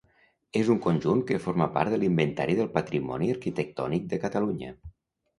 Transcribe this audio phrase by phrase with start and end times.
[0.59, 4.73] És un conjunt que forma part de l'Inventari del Patrimoni Arquitectònic de Catalunya.